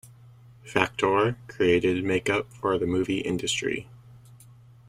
[0.65, 3.87] Factor created makeup for the movie industry.